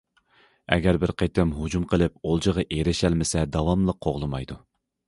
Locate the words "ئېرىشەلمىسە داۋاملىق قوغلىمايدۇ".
2.71-4.63